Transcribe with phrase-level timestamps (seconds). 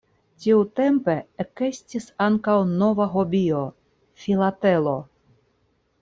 [0.43, 3.59] Tiutempe ekestis ankaŭ nova hobio:
[4.23, 4.95] Filatelo.